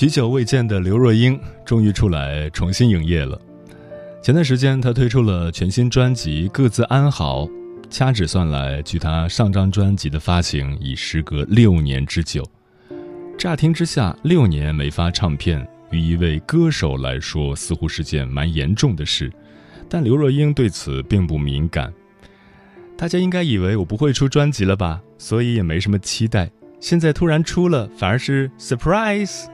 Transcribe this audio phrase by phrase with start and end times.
[0.00, 3.38] 许久未见的刘若英终于出来重新营业了。
[4.22, 7.44] 前段时间，她推出了全新专辑《各自安好》，
[7.90, 12.42] 掐指算来，距她上张专辑的发行已时隔六年之久。
[13.36, 19.30] 乍听之下，六年没发唱片，于一位歌手来说似乎是件蛮严重的事，
[19.86, 21.92] 但刘若英对此并不敏感。
[22.96, 26.50] 大家应该以为我不会出专辑了吧，所以也没什么期待。
[26.80, 29.44] 现在突然出了，反而是 surprise。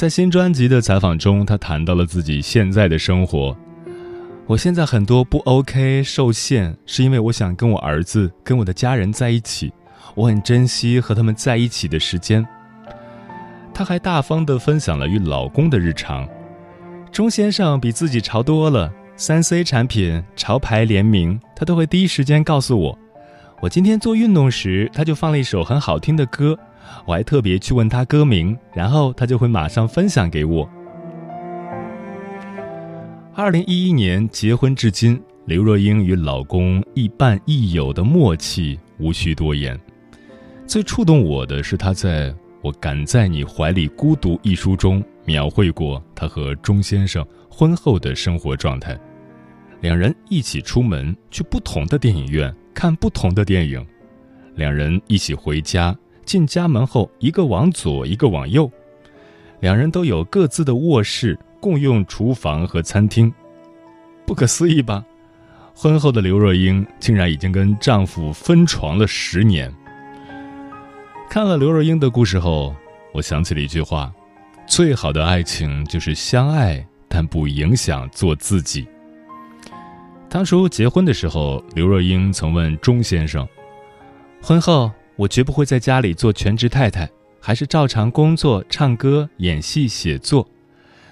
[0.00, 3.54] 在新专辑的采访中，他谈到了自己现在的生活。
[4.46, 9.70] 我现在很多不 OK 受限，是因为我想跟我儿子、跟我的家人在一起，
[10.14, 12.42] 我很珍惜和他们在一起的时间。
[13.74, 16.26] 他还大方地分享了与老公的日常。
[17.12, 22.98] 钟先生比自己潮多了，三 C 产品、潮牌联名，他都会第一时间告诉我。
[23.62, 26.58] 我今天做运动时，他就放了一首很好听的歌。
[27.04, 30.68] 我还特别去问他歌名，然后他就会马上分享给我。
[33.34, 39.78] 二零一一年结婚至今，刘若英与老公亦伴亦友的默契无需多言。
[40.66, 48.98] 最触动我的是，她在我敢在你怀里孤独一书中描绘过她和钟先生婚后的生活状态。
[49.82, 53.84] 两人一起出门去不同的电影院看不同的电影，
[54.54, 55.96] 两人一起回家。
[56.24, 58.70] 进家门后，一个往左，一个往右，
[59.58, 63.32] 两人都有各自的卧室，共用厨房和餐厅。
[64.24, 65.04] 不可思议吧？
[65.74, 69.74] 婚后的刘若英竟然已经跟丈夫分床了十年。
[71.28, 72.76] 看了刘若英的故事后，
[73.12, 74.12] 我想起了一句话：
[74.68, 78.86] 最好的爱情就是相爱，但不影响做自己。
[80.30, 83.46] 当初结婚的时候，刘若英曾问钟先生
[84.40, 87.06] ：“婚后。”我绝不会在家里做全职太太，
[87.38, 90.48] 还是照常工作、唱歌、演戏、写作。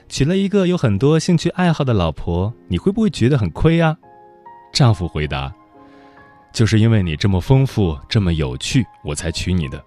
[0.09, 3.95] 娶了一个有很多兴趣爱好的老婆，你会不会觉得很亏啊？
[4.73, 5.55] 丈夫回答
[6.55, 9.85] ：“就是因为你这么丰富、这么有趣，我才娶你的。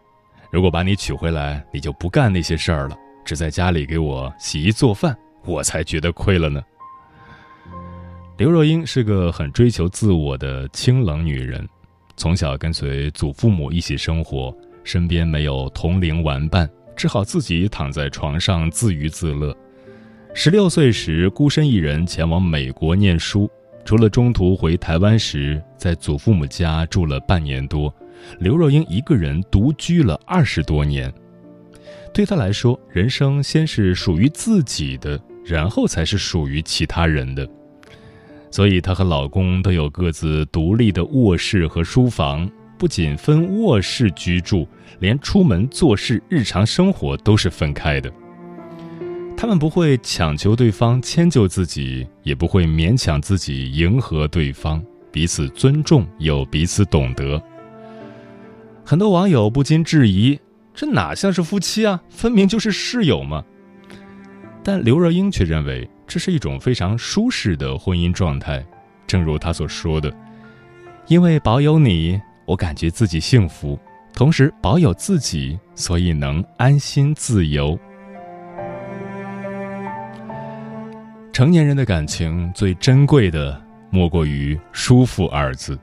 [0.52, 6.62] 如果把你娶回来，你就不干那些事儿了，只在家里给我洗衣做饭，我才觉得亏了呢。”
[8.41, 11.63] 刘若英是个很追求自我的清冷女人。
[12.18, 14.52] 从小跟随祖父母一起生活，
[14.84, 19.56] 身边没有同龄玩伴，只好自己躺在床上自娱自乐。
[20.34, 23.47] 十六岁时，孤身一人前往美国念书，
[23.85, 27.94] 除了中途回台湾时在祖父母家住了半年多，
[28.40, 31.13] 刘若英一个人独居了二十多年。
[32.12, 37.47] 对她来说，人生先是属于自己的，然后才是属于其他人的。
[38.51, 42.47] 所以，她和老公都有各自独立的卧室和书房，
[42.78, 44.67] 不仅分卧室居住，
[45.00, 48.12] 连出门做事、日常生活都是分开的。
[49.38, 57.42] 他们不会强求对方迁就自己，也不会勉强自己迎合对方，彼此尊重又彼此懂得。
[58.83, 60.38] 很多网友不禁质疑：
[60.75, 62.01] 这哪像是夫妻啊？
[62.09, 63.44] 分明就是室友嘛！
[64.62, 65.89] 但刘若英却认为。
[66.12, 68.62] 这是一种非常舒适的婚姻状态，
[69.08, 70.13] 正如他所说的
[71.08, 73.80] ：“因为保有你，我感觉自己幸福；
[74.13, 77.80] 同时保有自己，所以能安心自由。”
[81.31, 85.80] 成年人的感情最珍贵的莫过于“舒服”二字。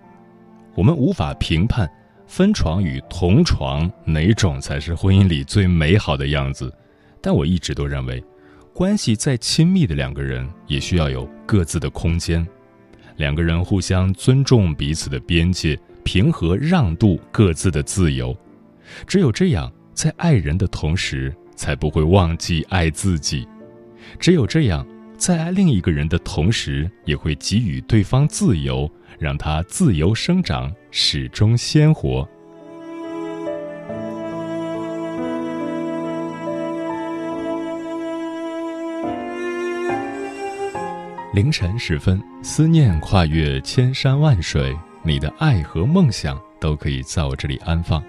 [0.74, 1.90] 我们无法评判
[2.26, 6.70] 分床与同床哪种才是婚姻里最美好的样子，
[7.22, 8.22] 但我一直都认为。
[8.78, 12.46] 关系再亲密的两个人，也需要有各自的空间。
[13.16, 18.32] 两个人互相尊重彼此的边界，平和让渡各自的自由。
[19.04, 23.48] 只有这样，在爱人的同时，才不会忘记爱自己。
[24.20, 24.86] 只有这样，
[25.16, 28.88] 在爱另一个人的同时，也会给予对方自由，
[29.18, 32.24] 让他自由生长，始终鲜活。
[41.38, 48.02] 凌晨时分，思念跨越千山万水，你的爱和梦想都可以在我这里安放。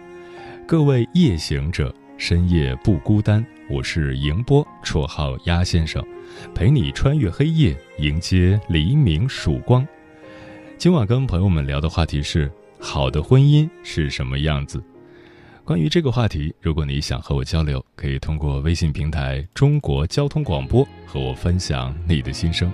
[0.67, 3.45] 各位夜行者，深夜不孤单。
[3.69, 6.03] 我是迎波，绰号鸭先生，
[6.55, 9.87] 陪你穿越黑夜，迎接黎明曙光。
[10.79, 14.83] 今晚跟朋友们聊的话题是：好的婚姻是什么样子？
[15.63, 22.73] 关于这个话题，如果你想和我交流，可以通过微信平台“中国交通广播”和我分享你的心声。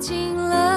[0.00, 0.69] 近了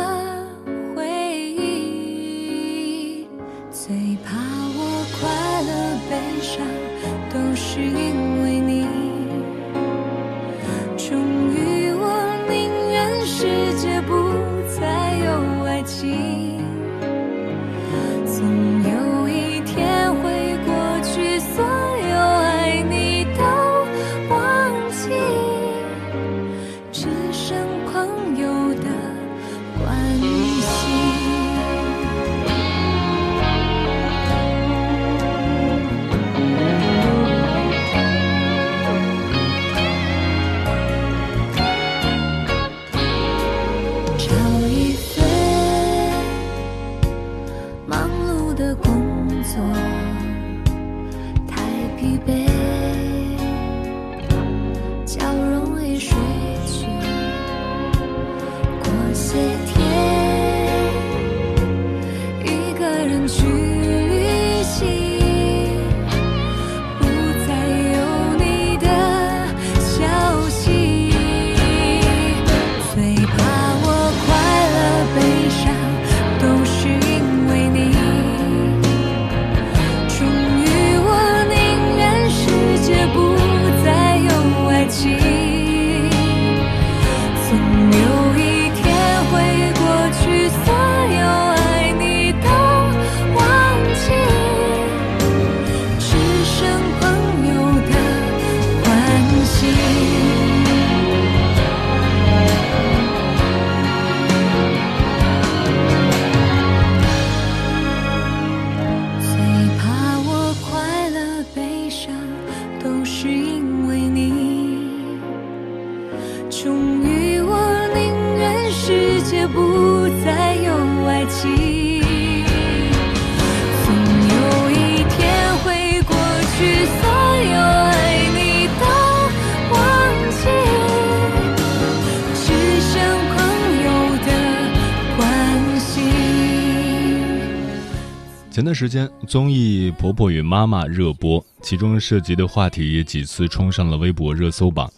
[138.74, 144.92] 时间，综艺《婆婆与妈妈》热播，其中涉及的话题也几次冲上了微博热搜榜。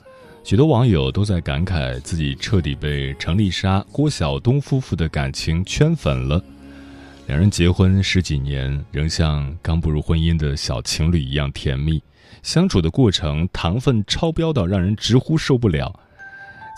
[0.43, 6.41] 许多网友都在感慨自己彻底被程丽莎、郭晓东夫妇的感情圈粉了。
[7.27, 12.01] 两人结婚十几年，仍像刚步入婚姻的小情侣一样甜蜜，
[12.43, 15.93] 相处的过程糖分超标到让人直呼受不了。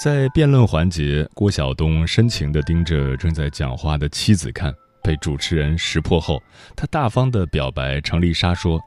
[0.03, 4.73] 在辩论环节，郭晓东深情地盯着正在讲话的妻子看。
[5.07, 6.43] 被主持人识破后，
[6.75, 8.77] 他大方的表白程丽莎说：“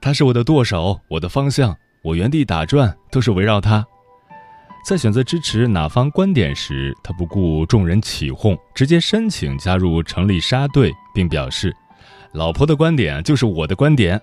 [0.00, 3.84] 他是我的舵手，我的方向，我原地打转都是围绕他。”
[4.86, 11.74] 在选择支持哪方观点时，他不顾众人起哄，直接申请加入程丽莎队，并表示
[12.32, 14.20] ：“老婆的观点就是我的观点。”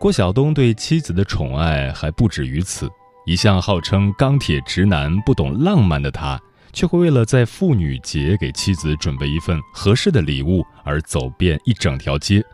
[0.00, 2.90] 郭晓东对妻子的宠爱还不止于此，
[3.24, 6.40] 一向号称钢铁直男、不懂浪漫的他。
[6.72, 12.44] 却会为了在妇女节给妻子准备一份合适的礼物而走遍一整条街，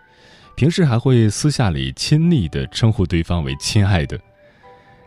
[0.57, 4.19] 平时还会私下里亲昵地称呼对方为“亲爱的”。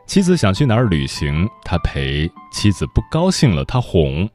[0.05, 4.29] 妻子想去哪儿旅行，他陪；妻子不高兴了，他哄。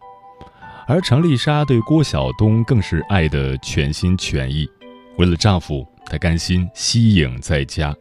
[0.86, 4.68] 而程丽莎对郭晓东更是爱得全心全意，
[5.16, 7.94] 为了丈夫，她甘心息影在家；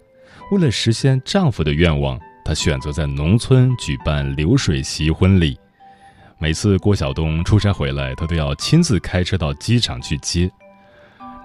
[0.51, 5.57] 为了实现丈夫的愿望，她选择在农村举办流水席婚礼。
[6.41, 10.51] 每次郭晓东出差回来，她都要亲自开车到机场去接。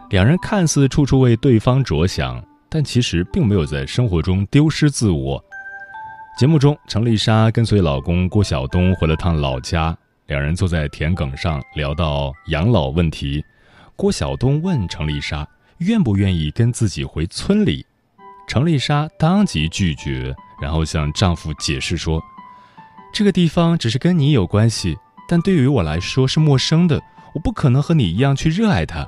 [0.08, 5.44] 两人看似处处为对方着想，但其实并没有在生活中丢失自我。
[6.38, 9.94] 节目中，程丽莎跟随老公郭晓东回了趟老家，
[10.28, 13.44] 两人坐在田埂上聊到养老问题。
[13.96, 15.46] 郭晓东问程丽莎
[15.78, 17.84] 愿不愿意跟自己回村里，
[18.48, 22.18] 程丽莎当即拒绝，然后向丈夫解释说
[23.16, 24.94] ：“这个地方只是跟你有关系，
[25.26, 27.00] 但对于我来说是陌生的，
[27.32, 29.06] 我不可能和你一样去热爱它。”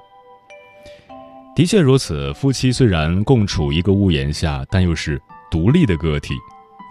[1.54, 6.32] 的确如此，夫妻虽然共处一个屋檐下，但又是独立的个体。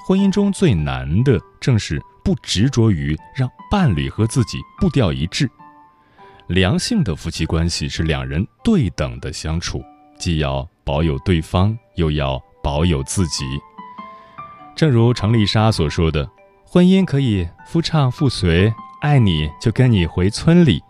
[0.05, 5.49] 婚姻中最难的，正是不执着于让伴侣和自己步调一致。
[6.45, 9.81] 良性的夫妻关系是两人对等的相处，
[10.19, 13.43] 既要保有对方，又要保有自己。
[14.75, 16.29] 正如程丽莎所说的
[16.69, 20.81] ：“婚姻可以夫唱妇随，爱你就跟你回村里；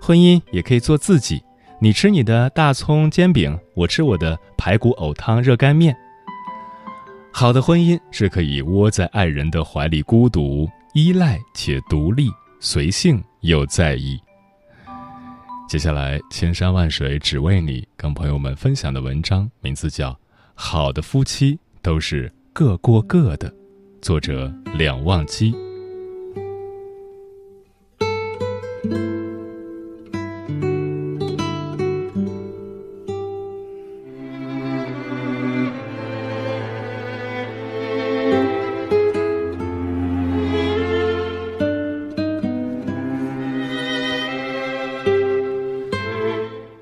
[0.00, 1.42] 婚姻也可以做自己，
[1.78, 5.94] 你吃你的大葱煎饼，我吃我的排骨藕汤热干面。”
[7.30, 14.18] 好的婚姻是可以窝在爱人的怀里，孤独、依赖且独立，随性又在意。
[15.68, 20.12] 接下来，千山万水只为你，跟朋友们分享的文章名字叫
[20.54, 23.50] 《好的夫妻都是各过各的》，
[24.00, 25.54] 作者两忘机。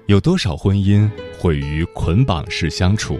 [0.06, 3.18] 有多少婚姻毁于捆绑式相处？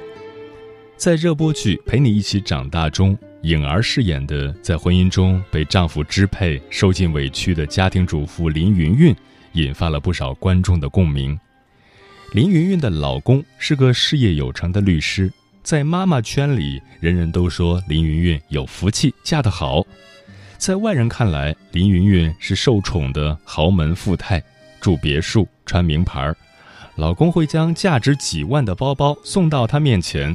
[0.97, 9.15] 在热播剧《陪你一起长大》中，颖儿饰演的在婚姻中被丈夫支配、受尽委屈的家庭主妇林云云，
[9.53, 11.39] 引发了不少观众的共鸣。
[12.33, 15.31] 林云云的老公是个事业有成的律师，
[15.63, 19.85] 在妈妈圈里，人人都说林云云有福气，嫁得好。
[20.57, 24.43] 在外人看来，林云云是受宠的豪门富太，
[24.81, 26.35] 住别墅，穿名牌儿。
[26.97, 30.35] 老公会将价值几万的包包送到她面前，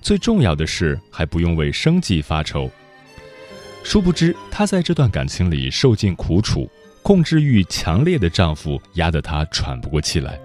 [0.00, 2.70] 最重要的是还不用为生计发愁。
[3.82, 6.70] 殊不知，她在这段感情里受尽苦楚，
[7.02, 10.38] 控制欲强烈的丈夫压得她喘不过气来。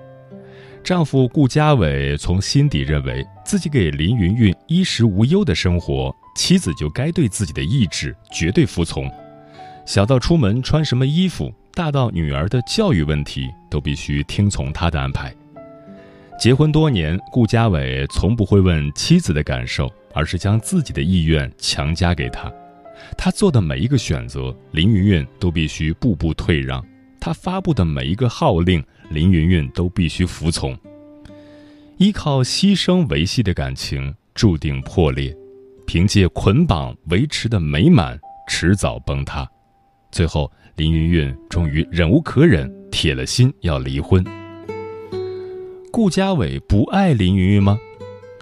[0.84, 9.12] 丈夫顾家伟从心底认为自己给林云云衣食无忧的生活，妻子就该对自己的意志绝对服从。
[9.86, 15.34] 小到出门穿什么衣服，大到女儿的教育问题，都必须听从他的安排。
[16.38, 22.52] 结婚多年，顾家伟从不会问妻子的感受，而是将自己的意愿强加给她。
[23.18, 26.82] 他做的每一个选择，林云云都必须步步退让；
[27.20, 30.78] 他发布的每一个号令，林云云都必须服从。
[31.98, 35.36] 依靠牺牲维系的感情注定破裂，
[35.88, 39.50] 凭借捆绑维持的美满迟早崩塌。
[40.12, 44.24] 最后，林云云终于忍无可忍，铁了心要离婚。
[45.96, 47.80] 顾家伟不爱林云云吗？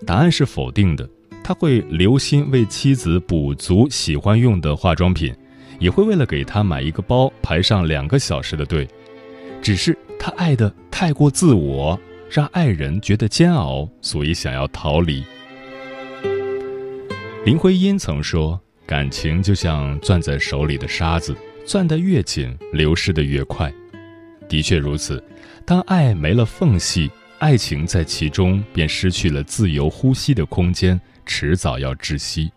[0.08, 1.08] 答案是否定的。
[1.44, 5.32] 他会留心为妻子补足喜欢用的化妆品，
[5.78, 8.88] 也会为了给她买一个包排上两个小时的队。
[9.62, 15.24] 只是他爱的太过自我，让爱人觉得煎熬，所以想要逃离。
[17.46, 23.72] 林徽因曾说：“感情就像攥在手里的沙子，攥得越紧，流失得越快。”
[24.50, 25.24] 的确如此，
[25.64, 27.12] 当爱没了缝隙。
[27.44, 32.50] 爱情在其中便失去了自由呼吸的空间，迟早要窒息。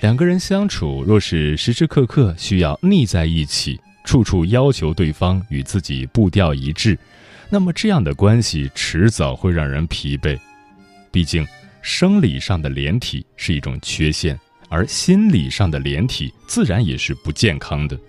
[0.00, 6.98] 两个人相处，若是时时刻刻需要腻在一起，处处要求对方与自己步调一致，
[7.50, 10.38] 那么这样的关系迟早会让人疲惫。
[11.12, 11.46] 毕竟，
[11.82, 18.00] 生理上的连体是一种缺陷，而心理上的连体自然也是不健康的。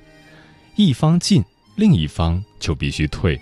[0.77, 1.43] 一方进，
[1.75, 3.37] 另一方就必须退。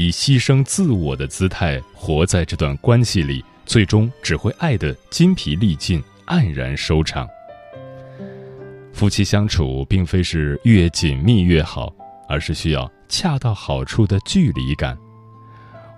[0.00, 7.28] 以牺牲自我的姿态活在这段关系里，最终只会爱得筋疲力尽，黯然收场。
[8.94, 11.92] 夫妻相处并非是越紧密越好，
[12.26, 14.96] 而是需要恰到好处的距离感。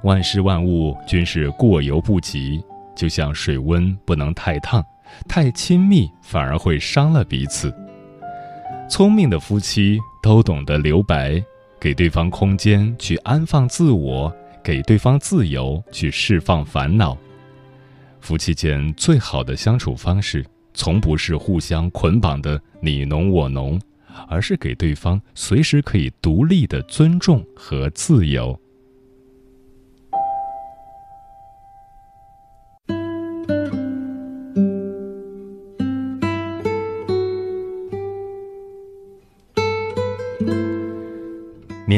[0.02, 2.60] 万事万物均是过犹不及，
[2.96, 4.84] 就像水温不能太烫，
[5.28, 7.72] 太亲密反而会伤了彼此。
[8.90, 11.40] 聪明的夫妻都懂得留白，
[11.82, 17.18] 给对方空间去安放自我，给对方自由去释放烦恼。
[18.20, 23.80] 夫妻间最好的相处方式，从不是互相捆绑的你侬我侬，
[24.28, 28.56] 而是给对方随时可以独立的尊重和自由。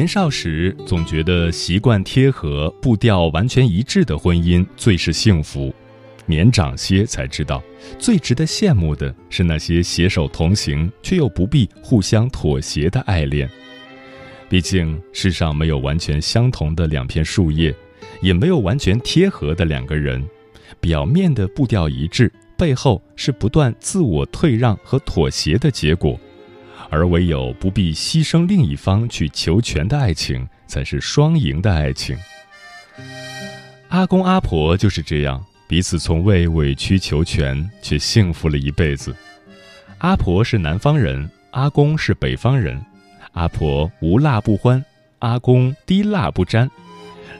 [0.04, 5.74] 年少时总觉得习惯贴合、步调完全一致的婚姻最是幸福，
[6.26, 7.62] 年长些才知道，
[7.98, 13.48] 最值得羡慕的是那些携手同行却又不必互相妥协的爱恋。
[14.46, 17.74] 毕竟世上没有完全相同的两片树叶，
[18.20, 20.22] 也没有完全贴合的两个人。
[20.80, 26.20] 表面的步调一致，背后是不断自我退让和妥协的结果。
[26.90, 32.16] 而唯有不必牺牲另一方去求全的爱情，才是双赢的爱情。
[33.88, 39.14] 阿公阿婆就是这样，彼此从未委曲求全，却幸福了一辈子。
[39.98, 42.80] 阿婆是南方人，阿公是北方人。
[43.32, 44.84] 阿婆无辣不欢，
[45.20, 46.70] 阿公滴辣不沾，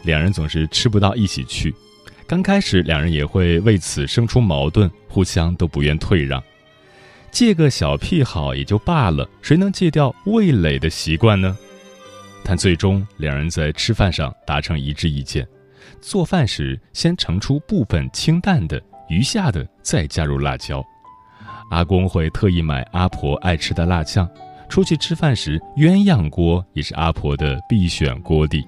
[0.03, 1.75] 两人总是吃不到一起去。
[2.27, 6.43] 刚开始，两人也会为此生出矛盾，互相都不愿退让。
[7.35, 11.59] 戒个小癖好也就罢了，谁能戒掉味蕾的习惯呢？
[12.45, 15.45] 但最终两人在吃饭上达成一致意见：
[16.01, 20.81] 做饭时先盛出部分清淡的，余下的再加入辣椒。
[21.73, 24.31] 阿公会特意买阿婆爱吃的辣酱。
[24.69, 28.65] 出去吃饭时，鸳鸯锅也是阿婆的必选锅底。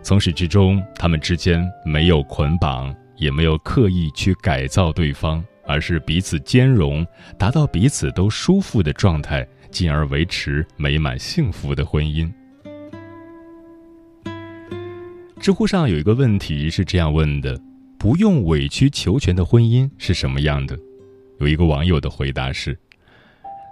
[0.00, 5.44] 从始至终，他们之间没有捆绑，也没有刻意去改造对方。
[5.66, 7.06] 而是彼此兼容，
[7.38, 12.30] 达到彼此都舒服的状态，进而维持美满幸福的婚姻。
[15.40, 17.60] 知乎上有一个问题是这样问的：
[17.98, 20.78] 不用委曲求全的婚姻是什么样的？
[21.38, 22.78] 有一个网友的回答是：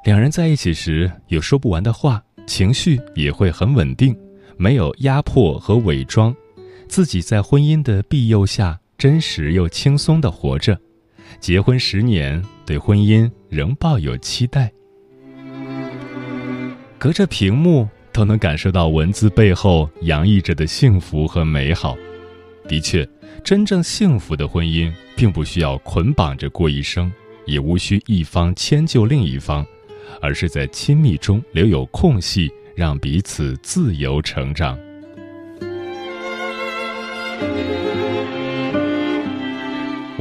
[0.05, 4.15] 两人在一起时有说不完的话，情绪也会很稳定，
[4.59, 6.35] 没有压迫和伪装，
[6.89, 10.79] 自己在婚姻的庇佑下，真实又轻松的活着。
[11.43, 14.73] 结婚十年，对婚姻仍抱有期待。
[16.97, 21.97] 隔着屏幕都能感受到文字背后洋溢着的幸福和美好。
[22.69, 23.05] 的确，
[23.43, 27.13] 真正幸福的婚姻并不需要捆绑着过一生，
[27.45, 29.67] 也无需一方迁就另一方，
[30.21, 34.79] 而是在亲密中留有空隙，让彼此自由成长。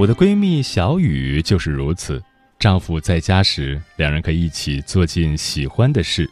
[0.02, 2.20] 我的闺蜜小雨就是如此。
[2.58, 6.26] 丈夫在家时，两人可以一起做尽喜欢的事；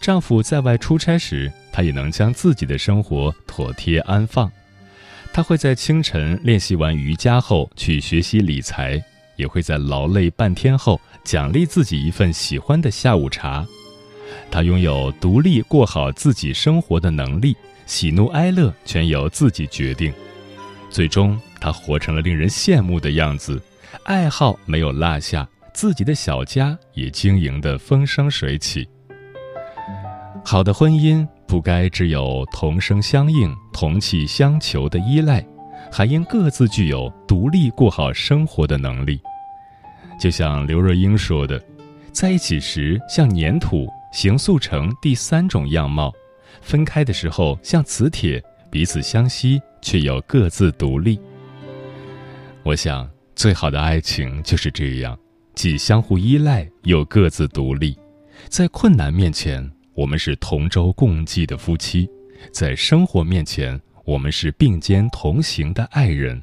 [0.00, 4.50] 丈夫在外出差时，她也能将自己的生活妥帖安放。
[5.32, 9.00] 她会在清晨练习完瑜伽后去学习理财，
[9.36, 13.64] 也会在劳累半天后奖励自己一份喜欢的下午茶。
[14.50, 17.56] 她拥有独立过好自己生活的能力，
[17.86, 20.12] 喜怒哀乐全由自己决定。
[20.90, 21.40] 最终。
[21.62, 23.62] 他活成了令人羡慕的样子，
[24.02, 28.84] 爱好没有落下，自己的小家也经营得风生水起。
[30.44, 35.46] 好的婚姻不该只有同声相应、同气相求的依赖，
[35.88, 39.20] 还应各自具有独立过好生活的能力。
[40.18, 41.62] 就像刘若英说的
[42.10, 46.10] ：“在一起时像粘土，形塑成第三种样貌；
[46.60, 51.20] 分开的时候像磁铁，彼此相吸，却又各自独立。”
[52.64, 55.18] 我想，最好的爱情就是这样，
[55.52, 57.98] 既相互依赖，又各自独立。
[58.48, 62.06] 在困难面前，我们是同舟共济的夫妻；
[62.52, 66.40] 在生活面前，我们是并肩同行的爱人。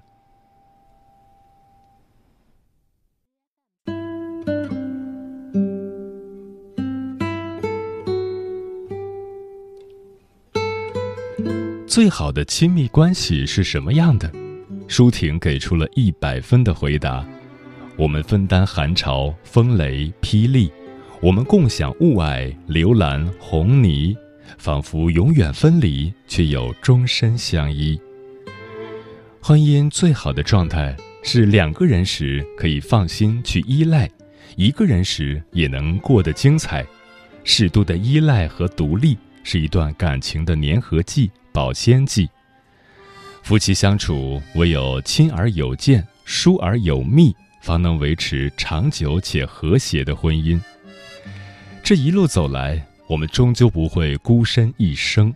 [11.87, 14.29] 最好的亲密关系是什么样的？
[14.89, 17.23] 舒婷给出了一百分的回答：
[17.95, 20.69] 我们分担寒潮、风雷、霹雳，
[21.21, 24.17] 我们共享雾霭、流岚、红泥，
[24.57, 28.01] 仿佛永远分离，却又终身相依。
[29.39, 34.09] 婚姻最好的状态是两个人时可以放心去依赖，
[34.55, 36.83] 一个人时也能过得精彩。
[37.43, 42.27] 适度的依赖和独立是一段感情的粘合剂、保鲜剂。
[43.49, 50.61] 夫妻相处，唯有亲而有见，疏而有密，方能维持长久且和谐的婚姻。
[51.81, 55.33] 这一路走来，我们终究不会孤身一生。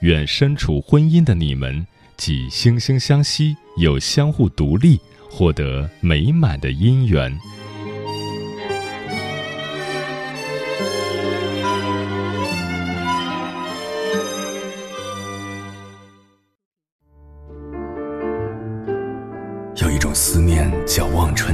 [0.00, 1.86] 愿身处婚姻的你们，
[2.18, 5.00] 既惺惺相惜，又相互独立，
[5.30, 7.34] 获得美满的姻缘。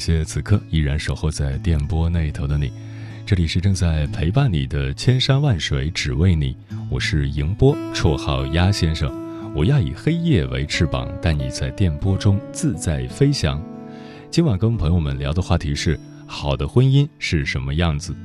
[0.00, 2.72] 谢此刻依然守候在电波那头的你，
[3.26, 6.56] 这里是正在陪伴你的千山万水只为你，
[6.88, 9.12] 我是迎波，绰号鸭先生，
[9.54, 13.62] 我要以黑夜为翅膀，带你在电波中自在飞翔。
[14.30, 18.16] 今晚跟朋友们聊的话题是：好的婚姻是什么样子？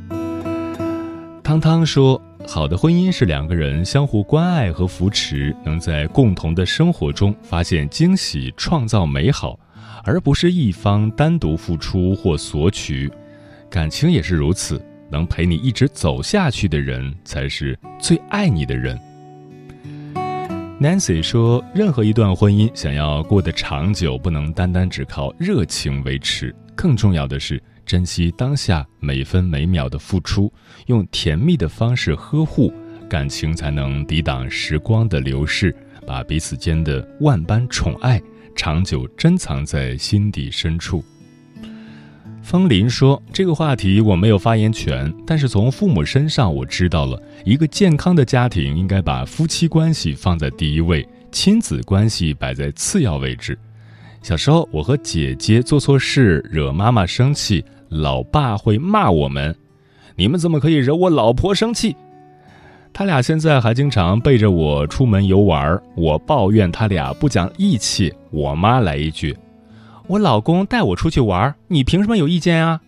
[1.43, 9.59] 汤汤说，好的婚姻是两个人相互关爱和扶持，能在共同的生活中发现惊喜，创造美好。
[10.03, 13.11] 而不是一方单独付出或索取，
[13.69, 14.81] 感情也是如此。
[15.07, 18.99] 能陪你一直走下去的人，才是最爱你的人。
[20.81, 30.51] Nancy 说：“任何一段婚姻想要过得长久，不能单单只靠热情维持，更重要的是珍惜当下每分每秒的付出，
[30.87, 32.73] 用甜蜜的方式呵护
[33.07, 35.73] 感情，才能抵挡时光的流逝，
[36.05, 38.19] 把彼此间的万般宠爱。”
[38.55, 41.03] 长久珍藏在心底深处。
[42.41, 53.57] 风林说：“这个话题我没有发言权，但是从父母身上我知道了一个健康的家庭应该把夫妻关系放在第一位，亲子关系摆在次要位置。
[54.21, 59.55] 小时候，我和姐姐做错事惹妈妈生气，老爸会骂我们
[60.15, 61.95] ：‘你们怎么可以惹我老婆生气？’
[62.97, 69.37] 他俩现在还经常背着我出门游玩，我抱怨他俩不讲义气。”我妈来一句
[70.07, 72.79] ：“我老公带我出去玩，你凭什么有意见啊？”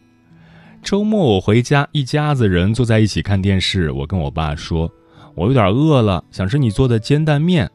[0.82, 3.91] 周末我回家，一家子人坐在一起看电视。
[3.91, 4.89] 我跟我爸说
[5.36, 7.70] ：“我有点饿了，想吃你做的煎蛋面。”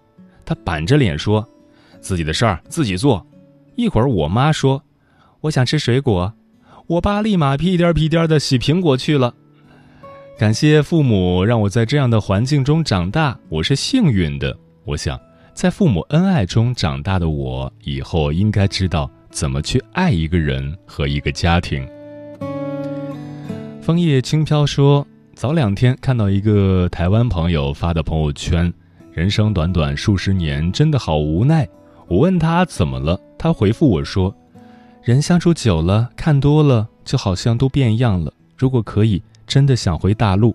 [0.47, 1.47] 他板着脸说
[2.01, 3.27] ：“自己的事儿自己做。”
[3.77, 4.83] 一会儿我妈说
[5.43, 6.33] ：“我想吃水果。”
[6.89, 9.35] 我爸立马屁颠屁颠的洗苹果去了。
[10.43, 14.59] 感谢父母让我在这样的环境中长大，我是幸运的。
[14.85, 15.17] 我想。
[15.55, 21.89] 在父母恩爱中长大的我，以后应该知道怎么去爱一个人和一个家庭。
[23.81, 28.75] 枫叶轻飘说，早两天看到一个台湾朋友发的朋友圈
[29.15, 31.69] ：“人生短短数十年，真的好无奈。”
[32.09, 34.35] 我问他怎么了，他回复我说
[35.05, 38.35] ：“人相处久了，看多了，就好像都变样了。
[38.57, 40.55] 如果可以，真的想回大陆。”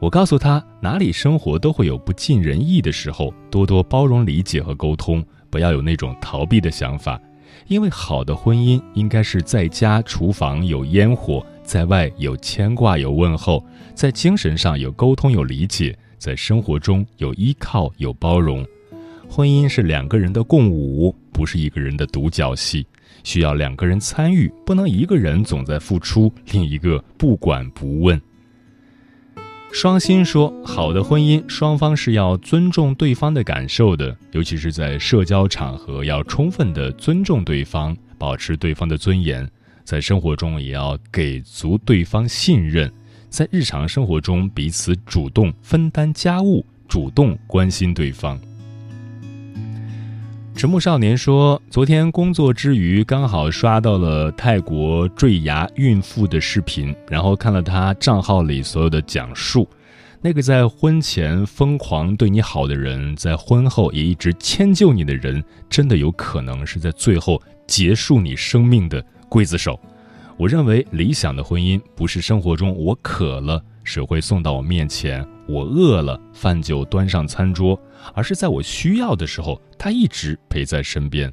[0.00, 7.20] 我告诉他，哪里生活都会有不尽人意的时候，多多包容、理解和沟通，不要有那种逃避的想法。
[7.68, 18.66] 因为好的婚姻应该是在家厨房有烟火，在外有牵挂、有问候，在精神上有沟通、有理解，在生活中有依靠、有包容。
[19.28, 22.84] 婚姻是两个人的共舞，不是一个人的独角戏，
[23.24, 28.20] 需要两个人参与，不能一个人总在付出，另一个不管不问。
[29.72, 39.46] 双心说：“好的婚姻，双方是要尊重对方的感受的，尤其是在社交场合，要充分的尊重对方，保持对方的尊严；
[39.82, 42.92] 在生活中，也要给足对方信任，
[43.30, 48.38] 在日常生活中彼此主动分担家务，主动关心对方。”
[50.54, 59.66] 迟暮少年说：“昨天工作之余，刚好刷到了泰国坠崖孕妇的视频，然后看了他账号里所有的讲述。
[60.20, 69.80] 那个在婚前疯狂对你好的人，在婚后也一直迁就你的人，真的有可能是在最后结束你生命的刽子手。
[70.36, 77.78] 我认为理想的婚姻不是生活中我渴了，水会送到我面前。”我饿了，饭就端上餐桌，
[78.14, 81.32] 而是在我需要的时候，他一直陪在身边。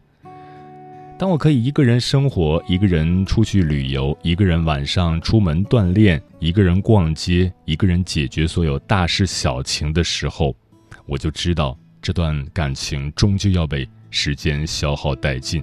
[1.18, 10.56] 当我可以一个人生活，一个人出去旅游，一个人晚上出门锻炼，一个人逛街，一个人解决所有大事小情的时候，
[11.06, 15.62] 我就知道这段感情终究要被时间消耗殆尽，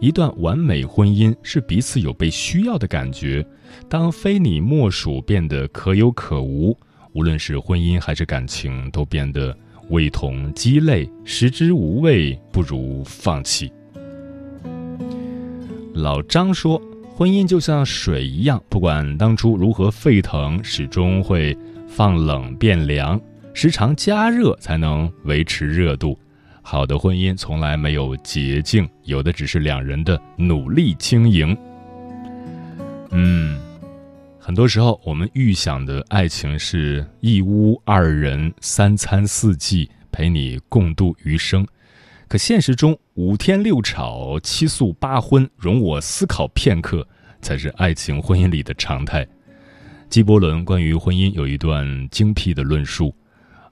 [0.00, 3.46] 一段完美婚姻是彼此有被需要的感觉。
[3.88, 6.76] 当非你莫属变得可有可无，
[7.12, 9.56] 无论是婚姻还是感情，都变得
[9.90, 13.72] 味同鸡肋，食之无味，不如放弃。
[15.94, 16.80] 老张说
[17.16, 21.56] ：“婚姻就像水一样，不管当初如何沸腾，始终会
[21.88, 23.20] 放冷变凉，
[23.52, 26.16] 时常加热才能维持热度。
[26.62, 31.56] 好的婚姻从来没有捷径，有的只是两人的努力经营。”
[33.10, 33.58] 嗯，
[34.48, 41.66] 很多时候我们预想的爱情是一屋二人，三餐四季，陪你共度余生。
[42.28, 47.06] 可现实中，五天六吵、七宿八荤，容我思考片刻，
[47.42, 49.28] 才是爱情婚姻里的常态。
[50.08, 53.14] 纪伯伦关于婚姻有一段精辟的论述：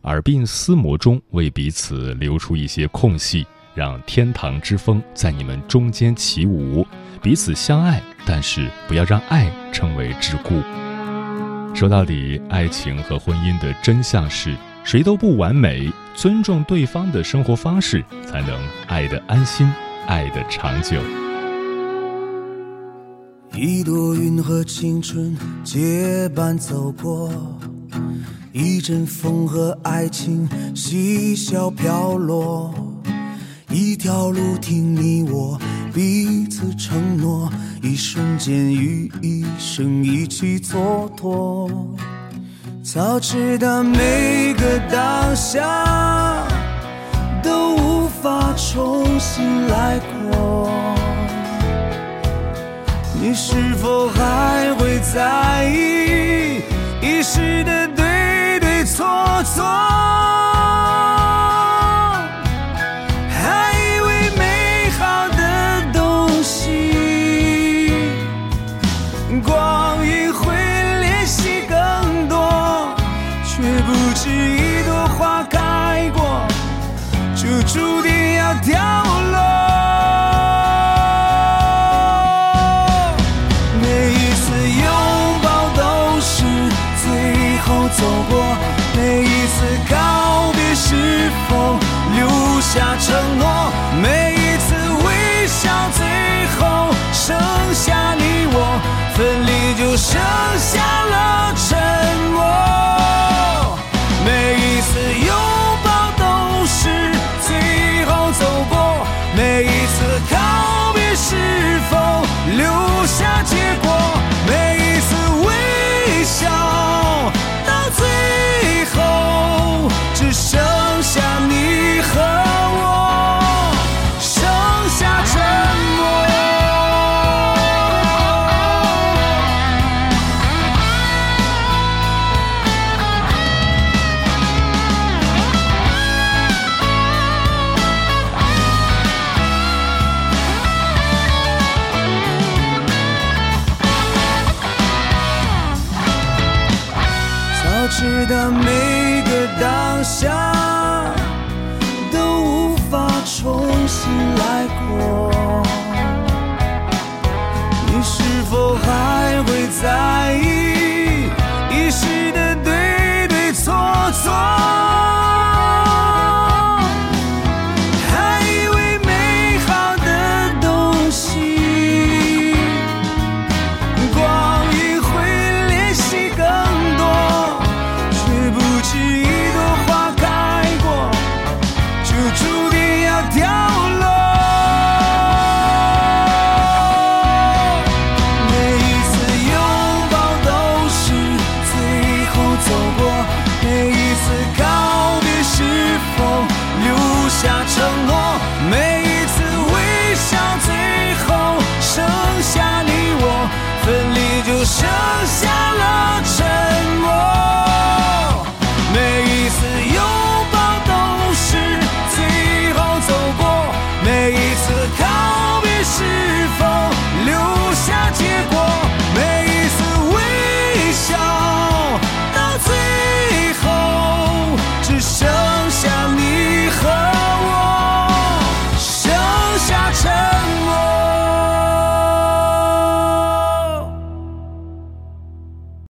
[0.03, 6.85] 耳鬓厮磨中，为彼此留出一些空隙，让天堂之风在你们中间起舞，
[7.23, 10.63] 彼此相爱，但是不要让爱成为桎梏。
[11.75, 14.57] 说到底，爱情和婚姻的真相是。
[14.83, 19.69] 谁都不完美，尊重对方的生活方式，才能爱得安心，
[20.07, 20.97] 爱得长久。
[23.53, 27.59] 一朵云和青春结伴走过，
[28.53, 32.73] 一阵风和爱情嬉笑飘落，
[33.79, 35.61] 一条路听你我
[35.93, 41.71] 彼此承诺，一瞬间与一生一起蹉跎。
[42.83, 46.43] 早知道每个当下
[47.43, 50.71] 都无法重新来过，
[53.21, 56.63] 你是否还会在意
[57.03, 59.05] 一时的对对错
[59.55, 60.16] 错？
[69.43, 70.55] 光阴会
[71.01, 72.95] 练习更多，
[73.45, 76.47] 却不知一朵花开过，
[77.35, 78.75] 就注定要凋
[79.33, 79.37] 落。
[83.83, 84.87] 每一次拥
[85.43, 85.81] 抱都
[86.21, 86.45] 是
[87.03, 88.35] 最后走过，
[88.97, 89.57] 每一次
[89.91, 89.95] 告
[90.53, 91.77] 别是否
[92.15, 92.21] 留
[92.61, 93.07] 下承
[93.39, 93.45] 诺？
[94.03, 96.07] 每一次微笑，最
[96.59, 97.37] 后剩
[97.75, 97.96] 下。
[99.17, 100.21] 分离就剩
[100.59, 101.55] 下了